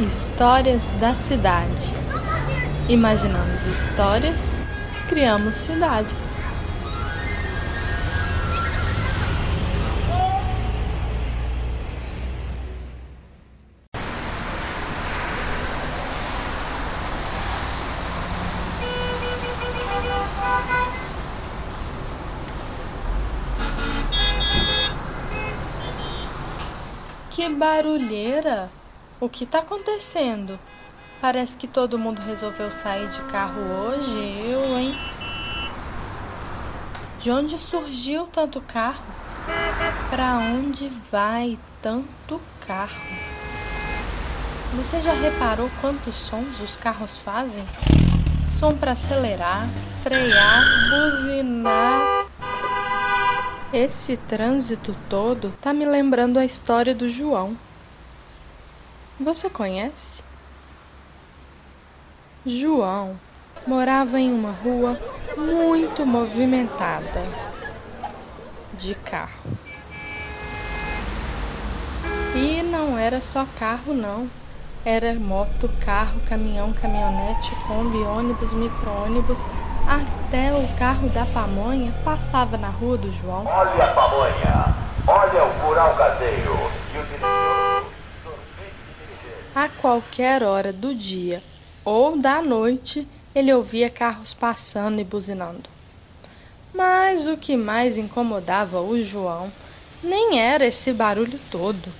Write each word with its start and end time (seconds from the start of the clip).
Histórias 0.00 0.84
da 1.00 1.12
cidade. 1.12 1.68
Imaginamos 2.88 3.66
histórias, 3.66 4.38
criamos 5.08 5.56
cidades. 5.56 6.36
Que 27.30 27.48
barulheira! 27.48 28.77
O 29.20 29.28
que 29.28 29.42
está 29.42 29.58
acontecendo? 29.58 30.60
Parece 31.20 31.58
que 31.58 31.66
todo 31.66 31.98
mundo 31.98 32.20
resolveu 32.20 32.70
sair 32.70 33.08
de 33.08 33.20
carro 33.22 33.60
hoje. 33.60 34.48
Eu, 34.48 34.78
hein? 34.78 34.96
De 37.18 37.28
onde 37.28 37.58
surgiu 37.58 38.28
tanto 38.28 38.60
carro? 38.60 39.02
Para 40.08 40.38
onde 40.38 40.88
vai 41.10 41.58
tanto 41.82 42.40
carro? 42.64 42.94
Você 44.76 45.00
já 45.00 45.14
reparou 45.14 45.68
quantos 45.80 46.14
sons 46.14 46.60
os 46.60 46.76
carros 46.76 47.18
fazem? 47.18 47.64
Som 48.60 48.76
para 48.76 48.92
acelerar, 48.92 49.66
frear, 50.00 50.62
buzinar. 50.90 52.26
Esse 53.72 54.16
trânsito 54.16 54.94
todo 55.10 55.52
tá 55.60 55.72
me 55.72 55.84
lembrando 55.84 56.38
a 56.38 56.44
história 56.44 56.94
do 56.94 57.08
João. 57.08 57.56
Você 59.20 59.50
conhece? 59.50 60.22
João 62.46 63.18
morava 63.66 64.20
em 64.20 64.32
uma 64.32 64.52
rua 64.52 64.96
muito 65.36 66.06
movimentada 66.06 67.24
de 68.74 68.94
carro. 68.94 69.58
E 72.36 72.62
não 72.62 72.96
era 72.96 73.20
só 73.20 73.44
carro, 73.58 73.92
não. 73.92 74.30
Era 74.84 75.12
moto, 75.14 75.68
carro, 75.84 76.20
caminhão, 76.28 76.72
caminhonete, 76.72 77.50
kombi, 77.66 77.98
ônibus, 77.98 78.52
micro-ônibus, 78.52 79.40
até 79.88 80.52
o 80.54 80.78
carro 80.78 81.08
da 81.08 81.26
pamonha 81.26 81.92
passava 82.04 82.56
na 82.56 82.68
rua 82.68 82.96
do 82.96 83.10
João. 83.10 83.44
Olha 83.46 83.84
a 83.84 83.92
pamonha, 83.92 84.74
olha 85.08 85.44
o 85.44 85.60
curau 85.60 85.92
caseiro 85.96 86.56
e 86.94 86.98
o 86.98 87.02
diretor. 87.02 87.58
A 89.60 89.68
qualquer 89.68 90.44
hora 90.44 90.72
do 90.72 90.94
dia 90.94 91.42
ou 91.84 92.16
da 92.16 92.40
noite, 92.40 93.04
ele 93.34 93.52
ouvia 93.52 93.90
carros 93.90 94.32
passando 94.32 95.00
e 95.00 95.04
buzinando. 95.04 95.68
Mas 96.72 97.26
o 97.26 97.36
que 97.36 97.56
mais 97.56 97.98
incomodava 97.98 98.80
o 98.80 99.02
João 99.02 99.50
nem 100.00 100.38
era 100.38 100.64
esse 100.64 100.92
barulho 100.92 101.36
todo. 101.50 101.92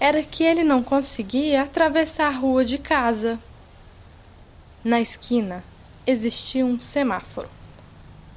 Era 0.00 0.22
que 0.22 0.42
ele 0.42 0.64
não 0.64 0.82
conseguia 0.82 1.64
atravessar 1.64 2.28
a 2.28 2.38
rua 2.38 2.64
de 2.64 2.78
casa. 2.78 3.38
Na 4.82 5.02
esquina 5.02 5.62
existia 6.06 6.64
um 6.64 6.80
semáforo, 6.80 7.50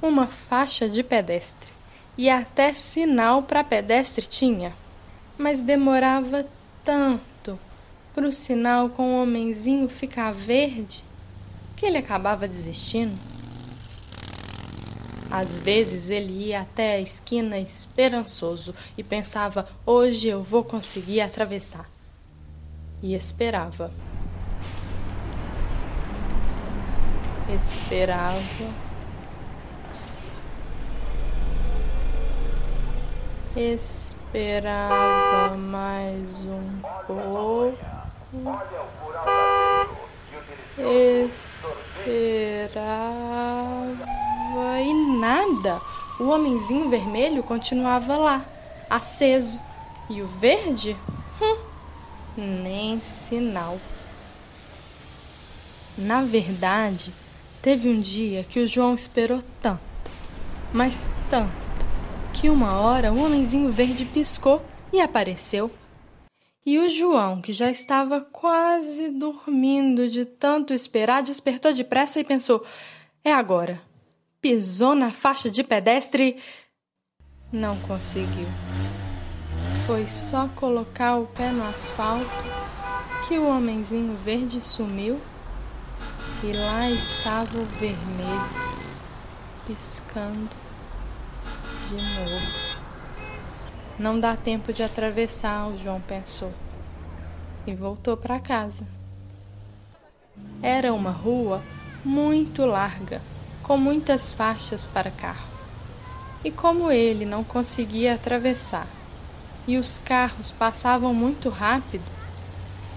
uma 0.02 0.27
faixa 0.27 0.89
de 0.89 1.02
pedestre 1.02 1.71
e 2.17 2.30
até 2.30 2.73
sinal 2.73 3.41
para 3.41 3.64
pedestre 3.64 4.27
tinha, 4.27 4.73
mas 5.38 5.61
demorava 5.61 6.45
tanto 6.83 7.33
para 8.14 8.28
o 8.28 8.31
sinal 8.31 8.89
com 8.89 9.16
o 9.16 9.23
homenzinho 9.23 9.89
ficar 9.89 10.31
verde 10.31 11.03
que 11.75 11.86
ele 11.86 11.97
acabava 11.97 12.47
desistindo. 12.47 13.17
Às 15.30 15.58
vezes 15.58 16.10
ele 16.10 16.45
ia 16.45 16.61
até 16.61 16.93
a 16.93 17.02
esquina 17.02 17.58
esperançoso 17.58 18.73
e 18.98 19.04
pensava: 19.04 19.67
hoje 19.86 20.27
eu 20.27 20.43
vou 20.43 20.64
conseguir 20.64 21.21
atravessar. 21.21 21.89
E 23.02 23.15
esperava. 23.15 23.92
esperava. 27.54 28.73
Esperava 33.55 35.55
mais 35.58 36.30
um 36.45 36.80
pouco. 37.05 38.02
Esperava 42.05 43.21
e 44.80 45.17
nada. 45.20 45.82
O 46.20 46.30
homenzinho 46.30 46.89
vermelho 46.89 47.43
continuava 47.43 48.17
lá, 48.17 48.45
aceso. 48.89 49.60
E 50.10 50.22
o 50.22 50.27
verde? 50.27 50.95
Hum, 51.42 51.58
nem 52.38 52.99
sinal. 52.99 53.77
Na 55.98 56.22
verdade, 56.22 57.14
Teve 57.64 57.88
um 57.88 58.02
dia 58.02 58.43
que 58.43 58.60
o 58.60 58.67
João 58.67 58.93
esperou 58.93 59.42
tanto, 59.61 59.80
mas 60.73 61.10
tanto, 61.30 61.49
que 62.33 62.49
uma 62.49 62.77
hora 62.82 63.14
o 63.14 63.23
homenzinho 63.23 63.72
verde 63.72 64.04
piscou 64.04 64.61
e 64.92 64.99
apareceu. 64.99 65.72
E 66.65 66.79
o 66.79 66.87
João, 66.87 67.41
que 67.41 67.51
já 67.51 67.69
estava 67.69 68.21
quase 68.21 69.09
dormindo 69.09 70.09
de 70.09 70.23
tanto 70.23 70.73
esperar, 70.73 71.21
despertou 71.21 71.73
depressa 71.73 72.19
e 72.19 72.23
pensou: 72.23 72.65
é 73.23 73.33
agora. 73.33 73.81
Pisou 74.39 74.95
na 74.95 75.11
faixa 75.11 75.49
de 75.49 75.63
pedestre. 75.63 76.37
Não 77.51 77.77
conseguiu. 77.81 78.47
Foi 79.85 80.07
só 80.07 80.47
colocar 80.49 81.17
o 81.17 81.27
pé 81.27 81.49
no 81.49 81.63
asfalto 81.63 82.25
que 83.27 83.37
o 83.37 83.47
homenzinho 83.47 84.15
verde 84.17 84.59
sumiu 84.61 85.19
e 86.43 86.53
lá 86.53 86.89
estava 86.89 87.57
o 87.57 87.65
vermelho 87.65 88.49
piscando 89.65 90.49
de 91.89 91.95
novo. 91.95 92.73
Não 93.99 94.20
dá 94.20 94.36
tempo 94.36 94.73
de 94.73 94.83
atravessar, 94.83 95.67
o 95.67 95.77
João 95.77 96.02
pensou. 96.02 96.52
E 97.65 97.73
voltou 97.73 98.17
para 98.17 98.39
casa. 98.39 98.86
Era 100.61 100.93
uma 100.93 101.11
rua 101.11 101.61
muito 102.04 102.65
larga, 102.65 103.21
com 103.61 103.77
muitas 103.77 104.31
faixas 104.31 104.87
para 104.87 105.11
carro. 105.11 105.48
E 106.43 106.52
como 106.52 106.92
ele 106.92 107.26
não 107.26 107.43
conseguia 107.43 108.15
atravessar 108.15 108.87
e 109.67 109.77
os 109.77 109.98
carros 109.99 110.52
passavam 110.52 111.14
muito 111.14 111.49
rápido, 111.49 112.04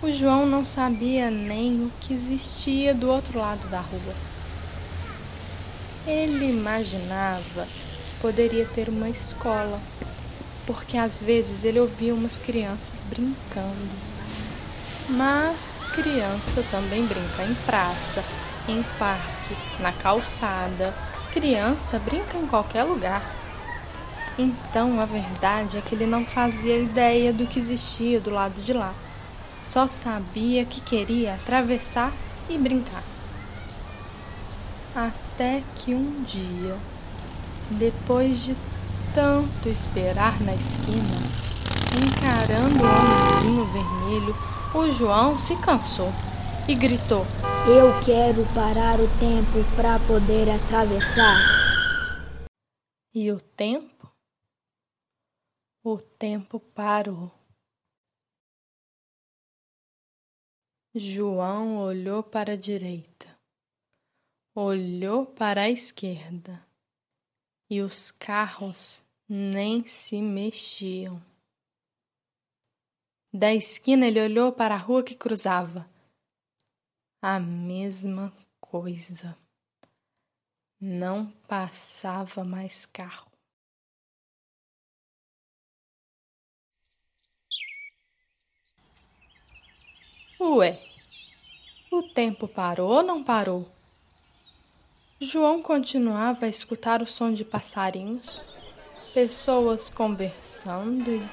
o 0.03 0.11
João 0.13 0.47
não 0.47 0.67
sabia 0.67 1.31
nem 1.31 1.85
o 1.85 1.93
que 2.01 2.13
existia 2.13 2.93
do 2.93 3.09
outro 3.09 3.39
lado 3.39 3.69
da 3.69 3.81
rua. 3.81 4.15
Ele 6.07 6.51
imaginava 6.51 7.65
que 7.65 8.21
poderia 8.21 8.67
ter 8.67 8.89
uma 8.89 9.09
escola, 9.09 9.81
porque 10.67 10.97
às 10.97 11.21
vezes 11.23 11.65
ele 11.65 11.79
ouvia 11.79 12.15
umas 12.15 12.37
crianças 12.39 13.01
brincando. 13.09 14.17
Mas 15.11 15.77
criança 15.95 16.63
também 16.71 17.07
brinca 17.07 17.45
em 17.45 17.55
praça, 17.65 18.23
em 18.69 18.83
parque, 18.99 19.57
na 19.81 19.93
calçada. 19.93 20.93
Criança 21.33 21.99
brinca 22.01 22.37
em 22.37 22.47
qualquer 22.47 22.83
lugar. 22.83 23.23
Então 24.39 25.01
a 25.01 25.05
verdade 25.07 25.79
é 25.79 25.81
que 25.81 25.95
ele 25.95 26.07
não 26.07 26.27
fazia 26.27 26.77
ideia 26.77 27.33
do 27.33 27.47
que 27.47 27.59
existia 27.59 28.21
do 28.21 28.31
lado 28.31 28.61
de 28.63 28.73
lá. 28.73 28.93
Só 29.61 29.87
sabia 29.87 30.65
que 30.65 30.81
queria 30.81 31.35
atravessar 31.35 32.13
e 32.51 32.59
brincar. 32.59 33.03
Até 34.95 35.63
que 35.77 35.95
um 35.95 36.25
dia, 36.25 36.77
depois 37.71 38.43
de 38.43 38.57
tanto 39.17 39.67
esperar 39.71 40.39
na 40.43 40.55
esquina, 40.55 41.17
encarando 42.05 42.85
o 42.85 42.87
homenzinho 42.87 43.65
vermelho, 43.73 44.35
o 44.75 44.93
João 44.93 45.39
se 45.39 45.57
cansou 45.65 46.11
e 46.69 46.75
gritou: 46.75 47.25
Eu 47.67 48.05
quero 48.05 48.45
parar 48.55 49.01
o 49.01 49.09
tempo 49.19 49.65
para 49.75 49.99
poder 50.01 50.51
atravessar. 50.51 51.35
E 53.15 53.33
o 53.33 53.41
tempo? 53.41 54.07
O 55.83 55.97
tempo 55.97 56.61
parou. 56.61 57.33
João 60.95 61.79
olhou 61.79 62.23
para 62.23 62.53
a 62.53 62.57
direita, 62.57 63.29
olhou 64.55 65.25
para 65.25 65.63
a 65.63 65.71
esquerda 65.71 66.63
e 67.71 67.81
os 67.81 68.11
carros 68.11 69.06
nem 69.29 69.87
se 69.87 70.21
mexiam. 70.21 71.23
Da 73.33 73.53
esquina 73.55 74.07
ele 74.07 74.21
olhou 74.21 74.53
para 74.53 74.75
a 74.75 74.79
rua 74.79 75.03
que 75.03 75.15
cruzava. 75.15 75.89
A 77.21 77.39
mesma 77.41 78.33
coisa. 78.61 79.37
Não 80.81 81.31
passava 81.49 82.45
mais 82.45 82.87
carro. 82.87 83.31
Ué, 90.39 90.81
o 91.91 92.03
tempo 92.03 92.47
parou 92.47 92.91
ou 92.91 93.03
não 93.03 93.25
parou? 93.25 93.67
João 95.19 95.63
continuava 95.63 96.45
a 96.45 96.49
escutar 96.49 97.01
o 97.03 97.07
som 97.07 97.33
de 97.33 97.43
passarinhos, 97.43 98.56
pessoas 99.17 99.89
conversando 99.89 101.11
e 101.11 101.27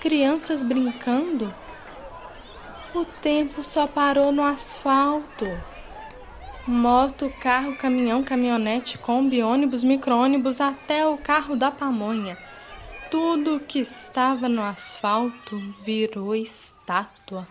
crianças 0.00 0.62
brincando. 0.62 1.54
O 2.94 3.04
tempo 3.04 3.62
só 3.62 3.86
parou 3.86 4.32
no 4.32 4.42
asfalto. 4.42 5.44
Moto, 6.66 7.30
carro, 7.38 7.76
caminhão, 7.76 8.24
caminhonete, 8.24 8.96
kombi, 8.96 9.42
ônibus, 9.42 9.84
micro-ônibus, 9.84 10.58
até 10.58 11.06
o 11.06 11.18
carro 11.18 11.54
da 11.54 11.70
pamonha. 11.70 12.34
Tudo 13.10 13.60
que 13.60 13.80
estava 13.80 14.48
no 14.48 14.62
asfalto 14.62 15.58
virou 15.84 16.34
estátua. 16.34 17.46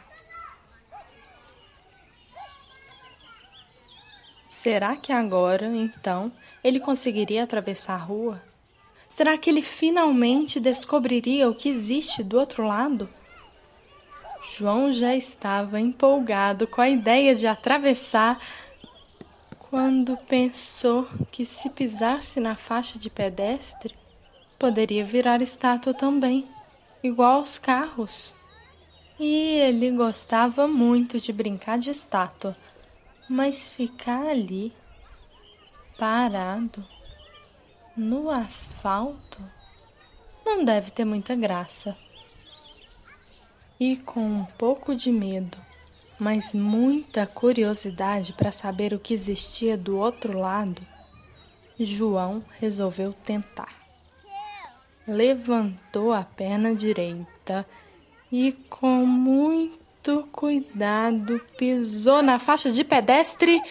Será 4.48 4.96
que 4.96 5.14
agora, 5.14 5.68
então, 5.68 6.32
ele 6.64 6.80
conseguiria 6.80 7.44
atravessar 7.44 7.94
a 7.94 7.98
rua? 7.98 8.47
Será 9.18 9.36
que 9.36 9.50
ele 9.50 9.64
finalmente 9.64 10.60
descobriria 10.60 11.50
o 11.50 11.56
que 11.56 11.70
existe 11.70 12.24
do 12.24 12.38
outro 12.38 12.68
lado? 12.68 13.10
João 14.56 14.94
já 14.94 15.16
estava 15.16 15.80
empolgado 15.80 16.68
com 16.68 16.82
a 16.82 16.88
ideia 16.88 17.34
de 17.34 17.48
atravessar 17.48 18.40
quando 19.58 20.16
pensou 20.16 21.08
que 21.32 21.48
se 21.48 21.68
pisasse 21.68 22.40
na 22.40 22.56
faixa 22.56 23.00
de 23.00 23.10
pedestre, 23.10 23.96
poderia 24.60 25.04
virar 25.04 25.42
estátua 25.42 25.96
também, 25.96 26.48
igual 27.04 27.40
aos 27.40 27.58
carros. 27.58 28.32
E 29.20 29.56
ele 29.56 29.90
gostava 29.90 30.68
muito 30.68 31.20
de 31.20 31.34
brincar 31.34 31.80
de 31.80 31.90
estátua 31.90 32.56
mas 33.28 33.68
ficar 33.68 34.28
ali, 34.28 34.72
parado, 35.98 36.86
no 37.98 38.30
asfalto, 38.30 39.42
não 40.46 40.64
deve 40.64 40.92
ter 40.92 41.04
muita 41.04 41.36
graça. 41.36 41.98
E 43.80 43.98
com 43.98 44.22
um 44.22 44.46
pouco 44.46 44.96
de 44.96 45.12
medo, 45.12 45.58
mas 46.20 46.54
muita 46.54 47.26
curiosidade 47.26 48.34
para 48.34 48.52
saber 48.52 48.94
o 48.94 49.00
que 49.00 49.14
existia 49.14 49.76
do 49.76 49.98
outro 49.98 50.38
lado, 50.38 50.82
João 51.80 52.44
resolveu 52.60 53.14
tentar. 53.14 53.76
Levantou 55.08 56.14
a 56.14 56.24
perna 56.24 56.76
direita 56.76 57.66
e, 58.32 58.52
com 58.70 59.06
muito 59.06 60.28
cuidado, 60.32 61.40
pisou 61.58 62.22
na 62.22 62.40
faixa 62.40 62.72
de 62.72 62.84
pedestre. 62.84 63.62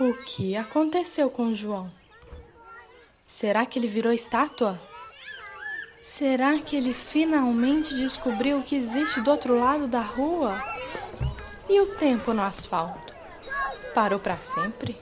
O 0.00 0.12
que 0.12 0.56
aconteceu 0.56 1.30
com 1.30 1.54
João? 1.54 1.88
Será 3.24 3.64
que 3.64 3.78
ele 3.78 3.86
virou 3.86 4.12
estátua? 4.12 4.80
Será 6.00 6.58
que 6.58 6.74
ele 6.74 6.92
finalmente 6.92 7.94
descobriu 7.94 8.58
o 8.58 8.62
que 8.64 8.74
existe 8.74 9.20
do 9.20 9.30
outro 9.30 9.56
lado 9.56 9.86
da 9.86 10.00
rua? 10.00 10.60
E 11.68 11.80
o 11.80 11.94
tempo 11.94 12.34
no 12.34 12.42
asfalto? 12.42 13.14
Parou 13.94 14.18
para 14.18 14.38
sempre? 14.38 15.00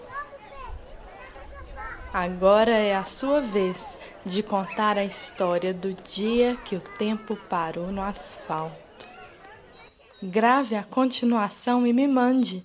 Agora 2.12 2.72
é 2.72 2.94
a 2.94 3.06
sua 3.06 3.40
vez 3.40 3.96
de 4.26 4.42
contar 4.42 4.98
a 4.98 5.04
história 5.06 5.72
do 5.72 5.94
dia 5.94 6.54
que 6.66 6.76
o 6.76 6.80
tempo 6.82 7.34
parou 7.48 7.90
no 7.90 8.02
asfalto. 8.02 9.08
Grave 10.22 10.76
a 10.76 10.84
continuação 10.84 11.86
e 11.86 11.94
me 11.94 12.06
mande. 12.06 12.62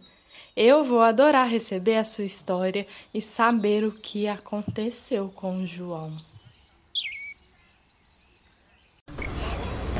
Eu 0.59 0.83
vou 0.83 1.03
adorar 1.03 1.47
receber 1.47 1.97
a 1.97 2.03
sua 2.03 2.23
história 2.23 2.87
e 3.13 3.21
saber 3.21 3.83
o 3.83 3.91
que 3.91 4.27
aconteceu 4.27 5.31
com 5.35 5.67
João. 5.67 6.17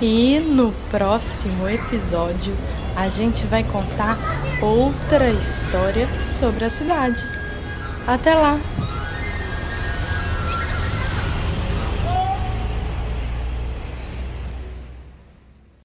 E 0.02 0.40
no 0.40 0.74
próximo 0.90 1.70
episódio 1.70 2.56
a 2.96 3.08
gente 3.08 3.46
vai 3.46 3.64
contar 3.66 4.18
outra 4.60 5.30
história 5.30 6.08
sobre 6.40 6.66
a 6.66 6.72
cidade. 6.72 7.22
Até 8.08 8.34
lá! 8.34 8.60